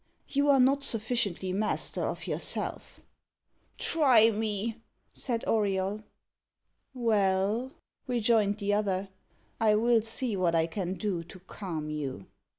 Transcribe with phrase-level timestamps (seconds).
[0.27, 3.01] You are not sufficiently master of yourself."
[3.77, 4.81] "Try me,"
[5.13, 6.01] said Auriol.
[6.95, 7.69] "Well,"
[8.07, 9.09] rejoined the other,
[9.59, 12.25] "I will see what I can do to calm you."